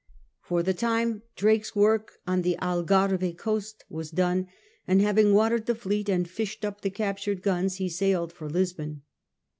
[0.41, 4.47] For the time Drake's work on the Algarve coast was done,
[4.87, 9.03] and having watered the fleet and fished up the captured guns, he sailed for Lisbon.